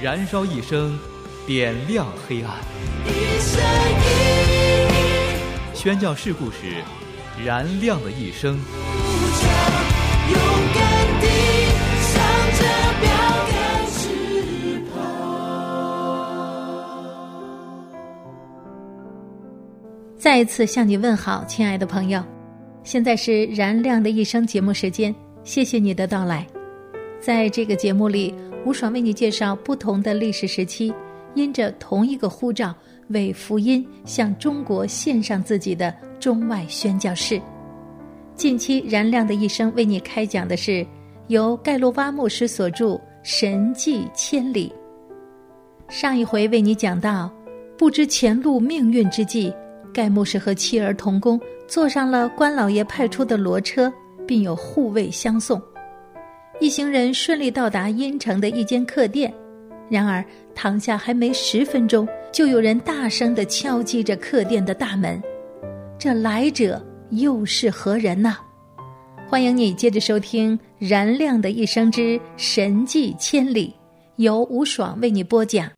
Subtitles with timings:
[0.00, 0.96] 燃烧一生，
[1.44, 2.54] 点亮黑暗。
[5.74, 6.84] 宣教事故时，
[7.44, 8.56] 燃亮的一生。
[20.16, 22.22] 再一次向你问好，亲爱的朋友。
[22.84, 26.46] 现在是燃亮的一生节目时间，谢谢你的到来。
[27.20, 28.32] 在这个节目里，
[28.68, 30.92] 吴爽为你介绍不同的历史时期，
[31.32, 32.74] 因着同一个呼召，
[33.08, 37.40] 为福音向中国献上自己的中外宣教士。
[38.34, 40.86] 近期燃亮的一生为你开讲的是
[41.28, 42.88] 由盖洛瓦牧师所著
[43.22, 44.70] 《神迹千里》。
[45.90, 47.32] 上一回为你讲到，
[47.78, 49.50] 不知前路命运之际，
[49.94, 51.40] 盖牧师和妻儿同工。
[51.66, 53.90] 坐上了关老爷派出的骡车，
[54.26, 55.58] 并有护卫相送，
[56.60, 59.32] 一行人顺利到达阴城的一间客店。
[59.88, 60.24] 然而，
[60.56, 65.22] 躺下还没十分钟，就有人大声的敲击着客店的大门。
[65.98, 68.36] 这来者又是何人呢？
[69.28, 73.68] 欢迎你接着收听《燃亮的一生之神迹千里》，
[74.16, 75.70] 由吴爽为你播讲。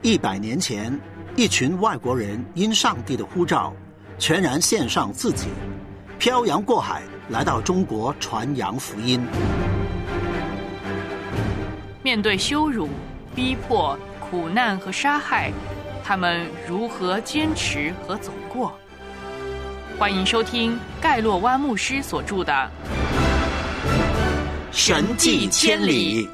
[0.00, 0.98] 一百年前。
[1.38, 3.70] 一群外国人因上帝的呼召，
[4.18, 5.48] 全然献上自己，
[6.18, 9.24] 漂洋过海来到中国传扬福音。
[12.02, 12.88] 面对羞辱、
[13.34, 15.52] 逼迫、苦难和杀害，
[16.02, 18.72] 他们如何坚持和走过？
[19.98, 22.52] 欢迎收听盖洛湾牧师所著的
[24.72, 26.26] 《神迹千里》。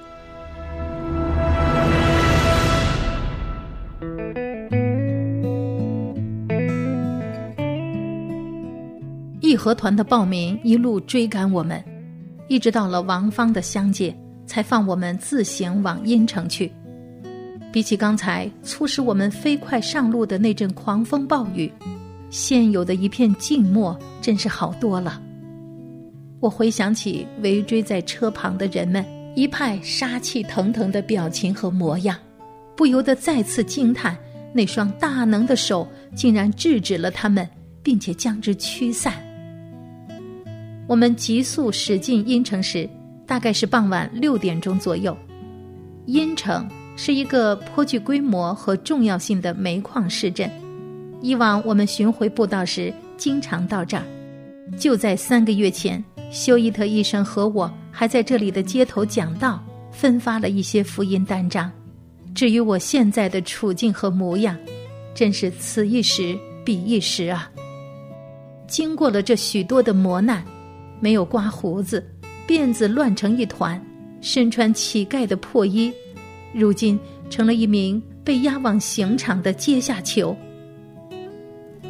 [9.52, 11.84] 义和团的暴民一路追赶我们，
[12.48, 16.72] 一直到了王芳的乡界，才放我们自行往阴城去。
[17.70, 21.70] 比起刚才促使我们飞快上路的那阵狂风暴雨，
[22.30, 25.20] 现有的一片静默真是好多了。
[26.40, 29.04] 我回想起围追在车旁的人们，
[29.36, 32.16] 一派杀气腾腾的表情和模样，
[32.74, 34.16] 不由得再次惊叹：
[34.54, 37.46] 那双大能的手竟然制止了他们，
[37.82, 39.12] 并且将之驱散。
[40.92, 42.86] 我们急速驶进阴城时，
[43.26, 45.16] 大概是傍晚六点钟左右。
[46.04, 50.50] 阴城是一个颇具规模和重要性的煤矿市镇，
[51.22, 54.04] 以往我们巡回布道时经常到这儿。
[54.76, 61.72] 就在三个月前，休伊特医生和我还在这里的街头讲道，分发了一些福音单张。
[62.34, 64.54] 至于我现在的处境和模样，
[65.14, 67.50] 真是此一时彼一时啊！
[68.68, 70.44] 经过了这许多的磨难。
[71.02, 72.00] 没有刮胡子，
[72.46, 73.84] 辫子乱成一团，
[74.20, 75.92] 身穿乞丐的破衣，
[76.54, 76.96] 如今
[77.28, 80.36] 成了一名被押往刑场的阶下囚。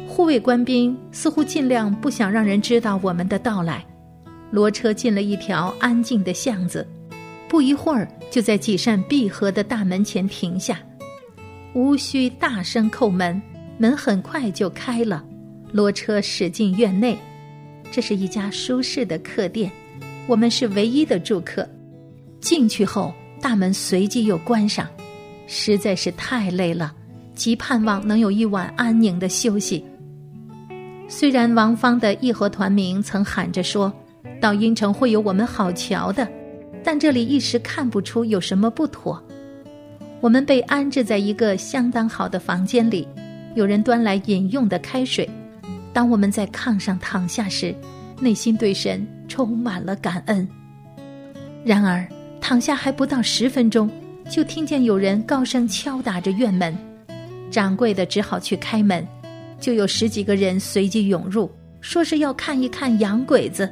[0.07, 3.85] 护卫官兵似乎尽量不想让人知道我们的到来。
[4.51, 6.87] 骡车进了一条安静的巷子，
[7.47, 10.79] 不一会儿就在几扇闭合的大门前停下，
[11.75, 13.39] 无需大声叩门，
[13.77, 15.23] 门很快就开了，
[15.71, 17.15] 骡车驶进院内。
[17.93, 19.71] 这是一家舒适的客店，
[20.25, 21.69] 我们是唯一的住客。
[22.41, 24.87] 进去后，大门随即又关上，
[25.45, 26.91] 实在是太累了，
[27.35, 29.85] 极盼望能有一晚安宁的休息。
[31.07, 33.93] 虽然王芳的义和团名曾喊着说
[34.41, 36.27] 到阴城会有我们好瞧的，
[36.83, 39.23] 但这里一时看不出有什么不妥。
[40.19, 43.07] 我们被安置在一个相当好的房间里，
[43.53, 45.29] 有人端来饮用的开水。
[45.93, 47.73] 当我们在炕上躺下时，
[48.19, 50.47] 内心对神充满了感恩。
[51.63, 52.05] 然而，
[52.41, 53.89] 躺下还不到十分钟，
[54.29, 56.75] 就听见有人高声敲打着院门，
[57.51, 59.07] 掌柜的只好去开门，
[59.59, 61.49] 就有十几个人随即涌入，
[61.79, 63.71] 说是要看一看洋鬼子。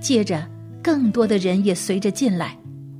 [0.00, 0.46] 接着，
[0.82, 2.56] 更多的人也随着进来，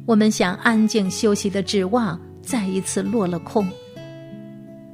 [0.07, 3.69] 我们想安静休息的指望再一次落了空。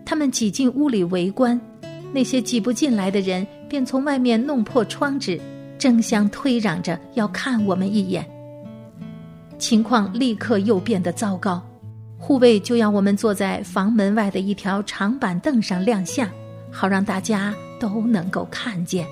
[0.05, 1.60] 他们挤进屋里围观。
[2.12, 5.40] 那些挤不进来的人便从外面弄破窗纸，
[5.78, 8.24] 争相推嚷着要看我们一眼。
[9.58, 11.62] 情况立刻又变得糟糕。
[12.18, 16.28] 护卫就要我们坐在房门外的一条长板凳上亮相，
[16.70, 19.04] 好让大家都能够看见。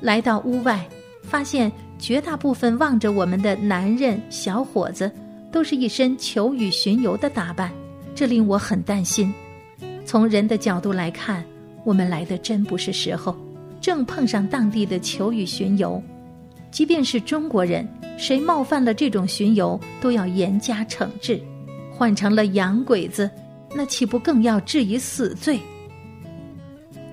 [0.00, 0.84] 来到屋外，
[1.22, 1.70] 发现
[2.00, 5.08] 绝大部分望着我们的男人、小伙子，
[5.52, 7.70] 都是一身求雨巡游的打扮，
[8.12, 9.32] 这令我很担心。
[10.12, 11.42] 从人的角度来看，
[11.84, 13.34] 我们来的真不是时候，
[13.80, 16.02] 正碰上当地的求雨巡游。
[16.70, 17.88] 即便是中国人，
[18.18, 21.40] 谁冒犯了这种巡游，都要严加惩治。
[21.90, 23.30] 换成了洋鬼子，
[23.74, 25.58] 那岂不更要治以死罪？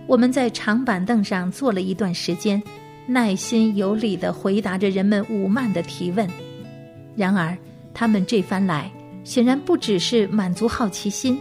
[0.06, 2.62] 我们在长板凳上坐了一段时间，
[3.07, 6.28] 耐心有礼的回答着人们武慢的提问。
[7.16, 7.57] 然而，
[7.94, 8.92] 他们这番来，
[9.24, 11.40] 显然不只是满足好奇心，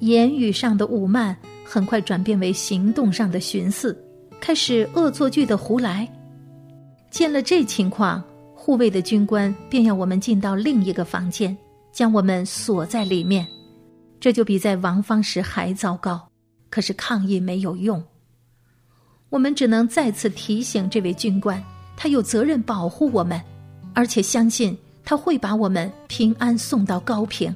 [0.00, 3.96] 言语上的武慢很快转变为行动上的寻思，
[4.40, 6.08] 开始恶作剧的胡来。
[7.10, 8.22] 见了这情况，
[8.54, 11.56] 护卫的军官便要我们进到另一个房间。
[11.90, 13.44] 将我们锁在里面，
[14.20, 16.28] 这就比在王方时还糟糕。
[16.70, 18.00] 可是抗议没有用，
[19.30, 21.60] 我们只能再次提醒这位军官，
[21.96, 23.40] 他有责任保护我们，
[23.94, 27.52] 而且相信他会把我们平安送到高平。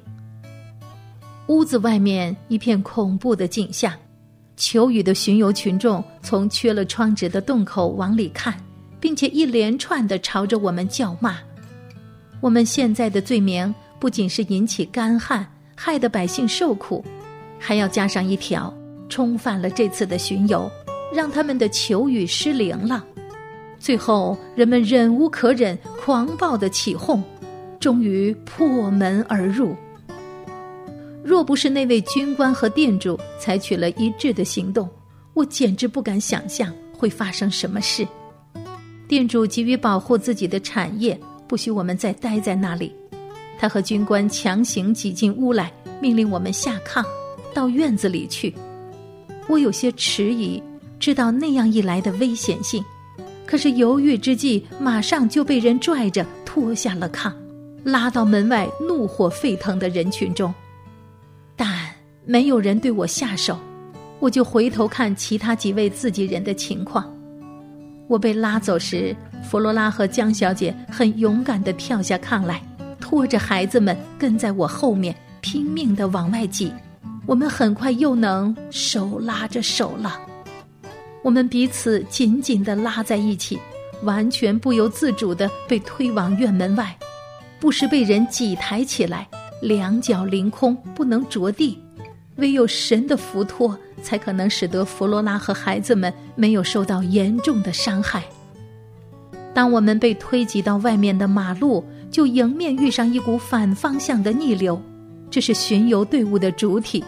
[1.52, 3.92] 屋子外面一片恐怖的景象，
[4.56, 8.54] 求雨的巡游群众从缺了窗纸的洞口往里看，
[8.98, 11.36] 并且一连串的朝着我们叫骂。
[12.40, 13.72] 我们现在的罪名。
[14.00, 15.46] 不仅是引起干旱，
[15.76, 17.04] 害得百姓受苦，
[17.56, 18.74] 还要加上一条
[19.08, 20.68] 冲犯了这次的巡游，
[21.14, 23.04] 让他们的求雨失灵了。
[23.78, 27.22] 最后，人们忍无可忍，狂暴的起哄，
[27.78, 29.76] 终于破门而入。
[31.24, 34.88] 若不是那位军官和店主采取了一致的行动，
[35.34, 38.06] 我简直不敢想象会发生什么事。
[39.06, 42.92] 店主急于保护自己的产业，不许我们再待在那里。
[43.58, 47.04] 他和军官强行挤进屋来，命令我们下炕，
[47.54, 48.52] 到院子里去。
[49.48, 50.60] 我有些迟疑，
[50.98, 52.84] 知道那样一来的危险性，
[53.46, 57.32] 可是犹豫之际，马上就被人拽着拖下了炕，
[57.84, 60.52] 拉到门外怒火沸腾的人群中。
[62.24, 63.58] 没有人对我下手，
[64.20, 67.04] 我就回头看其他几位自己人的情况。
[68.06, 72.62] 我被拉走时，弗罗拉和江小姐很勇敢地跳下炕来。
[73.00, 76.72] 拖着孩子们跟在我后面，拼命的往外挤。
[77.26, 80.20] 我们很快又能手拉着手了。
[81.22, 83.58] 我们彼此紧紧的拉在一起，
[84.02, 86.96] 完全不由自主的被推往院门外，
[87.60, 89.28] 不时被人挤抬起来，
[89.60, 91.78] 两脚凌空，不能着地。
[92.36, 98.22] 唯有神的扶托，才可能使得弗罗拉和孩子们没有受到严重的伤害。
[99.54, 101.84] 当我们被推挤到外面的马路。
[102.12, 104.78] 就迎面遇上一股反方向的逆流，
[105.30, 107.02] 这是巡游队伍的主体。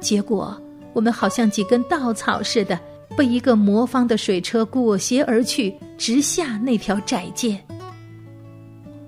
[0.00, 0.60] 结果
[0.92, 2.76] 我们好像几根稻草似的，
[3.16, 7.56] 被一个魔方的水车裹挟而去，直下那条窄街。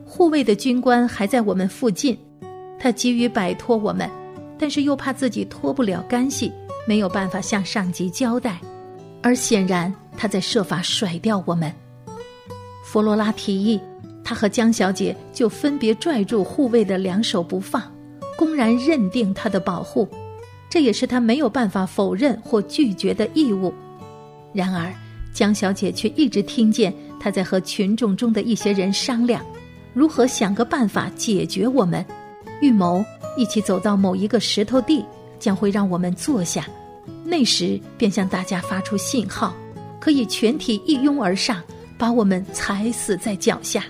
[0.05, 2.17] 护卫的军官还在我们附近，
[2.79, 4.09] 他急于摆脱我们，
[4.59, 6.53] 但是又怕自己脱不了干系，
[6.87, 8.61] 没有办法向上级交代，
[9.23, 11.73] 而显然他在设法甩掉我们。
[12.85, 13.81] 弗罗拉提议。
[14.29, 17.81] 他和江小姐就分别拽住护卫的两手不放，
[18.37, 20.09] 公然认定他的保护，
[20.69, 23.73] 这也是他没有办法否认或拒绝的义务。
[24.53, 24.93] 然而，
[25.33, 29.47] 江小姐却一直听见他在和群众中的一些人商量，
[29.95, 32.05] 如何想个办法解决我们，
[32.61, 33.05] 预谋
[33.37, 35.05] 一起走到某一个石头地，
[35.39, 36.67] 将会让我们坐下，
[37.25, 39.55] 那时便向大家发出信号，
[40.01, 41.63] 可以全体一拥而上，
[41.99, 43.85] 把我们踩死在脚下。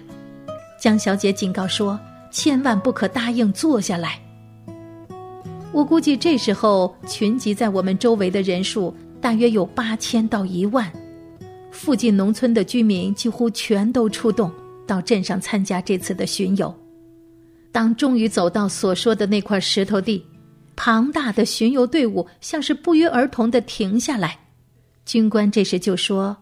[0.81, 1.99] 江小姐警告说
[2.31, 4.21] ：“千万不可答应坐下来。”
[5.73, 10.91] 我估计这时候群集在我们周围的人数大约有八千到一万，
[11.71, 14.50] 附近农村的居民几乎全都出动
[14.87, 16.75] 到镇上参加这次的巡游。
[17.76, 20.25] 当终于走到所说的那块石头地，
[20.76, 24.38] 庞大的巡游队伍像是不约而同的停下来。
[25.04, 26.35] 军官这时就说：“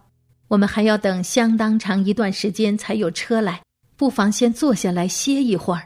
[0.46, 3.60] 我们还要等相当长一段时间才有车来。”
[3.98, 5.82] 不妨先坐下来歇一会儿。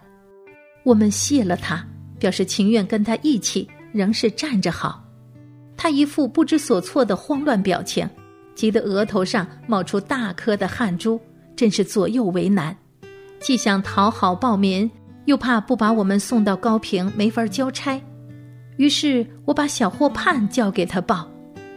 [0.83, 1.83] 我们谢了他，
[2.19, 5.03] 表示情愿跟他一起，仍是站着好。
[5.79, 8.07] 他一副不知所措的慌乱表情，
[8.55, 11.19] 急得额头上冒出大颗的汗珠，
[11.57, 12.77] 真是左右为难。
[13.41, 14.91] 既想讨好暴民，
[15.29, 18.01] 又怕不把我们送到高平没法交差。
[18.79, 21.31] 于是我把小霍盼交给他抱，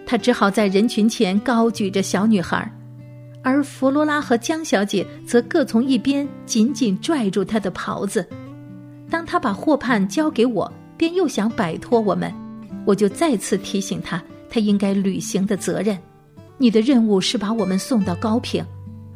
[0.05, 2.71] 他只好在人群前高举着小女孩，
[3.43, 8.25] 而弗罗拉和江小姐则各从一边紧紧拽住他的袍子。
[9.09, 12.33] 当他把货判交给我，便又想摆脱我们，
[12.85, 15.97] 我就再次提醒他，他应该履行的责任。
[16.57, 18.63] 你的任务是把我们送到高平，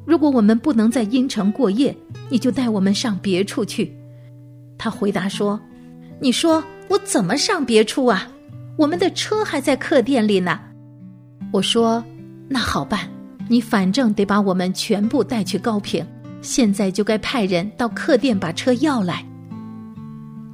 [0.06, 1.96] 如果我们不能在阴城过夜，
[2.28, 3.96] 你就带我们上别处去。
[4.78, 5.60] 他回答说
[6.20, 8.28] ：“你说我怎么上别处啊？
[8.78, 10.60] 我们的车还在客店里呢。”
[11.52, 12.04] 我说
[12.50, 13.10] ：“那好办。”
[13.48, 16.04] 你反正得把我们全部带去高平，
[16.42, 19.24] 现在就该派人到客店把车要来。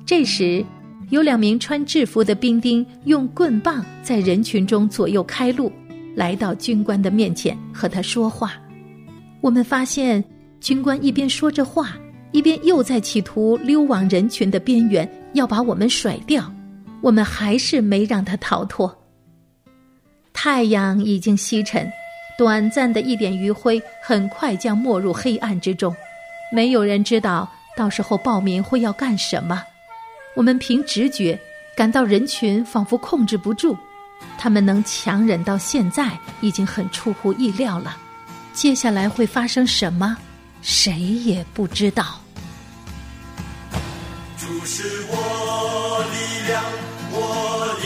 [0.06, 0.62] 这时，
[1.10, 5.72] 有两名穿制服的兵丁用棍棒在人群中左右开路，
[6.18, 8.56] 来到军官的面前和他说话。
[9.40, 10.22] 我们发现
[10.60, 11.96] 军官一边说着话，
[12.32, 16.52] 一边又在企图溜往人群的边缘，要把我们甩掉。
[17.02, 18.96] 我们还是没让他逃脱。
[20.34, 21.92] 太阳已经西沉。
[22.38, 25.96] 短暂的一点余晖，很快将没入黑暗之中。
[26.52, 27.48] 没有人知道
[27.78, 29.62] 到时候暴民会要干什么。
[30.36, 31.40] 我们凭直觉
[31.76, 33.78] 感到人群仿佛控制不住，
[34.40, 37.96] 他们能强忍到现在已经很出乎意料了。
[38.54, 40.18] 接下来会发生什么，
[40.64, 42.21] 谁也不知道。
[44.41, 46.15] 主是我力
[46.48, 46.63] 量，
[47.12, 47.86] 我的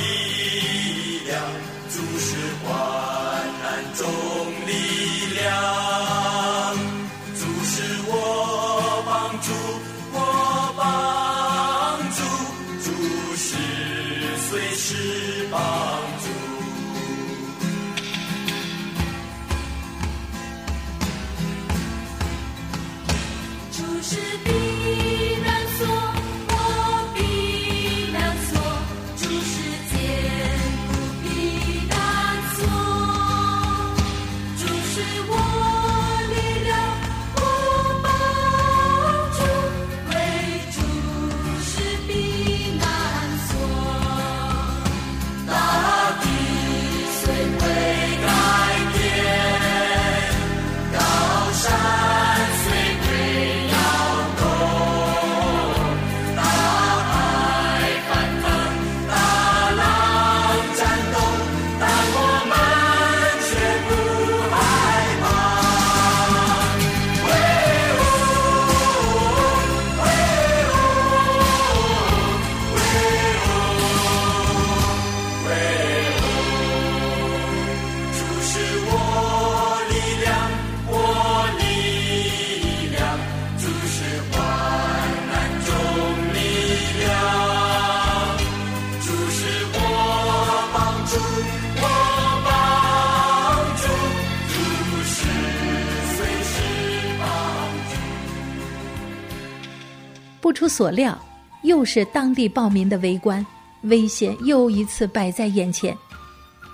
[100.46, 101.20] 不出所料，
[101.64, 103.44] 又是当地暴民的围观，
[103.82, 105.98] 危险又一次摆在眼前。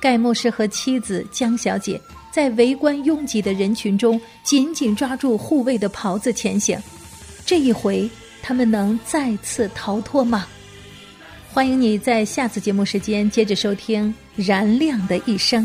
[0.02, 1.98] 盖牧师和妻子江小姐
[2.34, 6.78] 在围观拥挤的人群中，紧紧抓住护卫的袍子前行。
[7.46, 8.10] 这一回，
[8.44, 10.46] 他们能再次逃脱吗？
[11.54, 14.14] 欢迎你在下次节目时间接着收听
[14.46, 15.64] 《燃亮的一生》，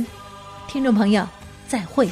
[0.71, 1.29] 听众朋友，
[1.67, 2.09] 再会。